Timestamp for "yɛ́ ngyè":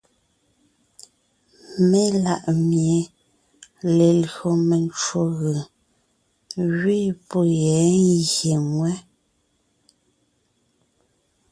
7.63-8.53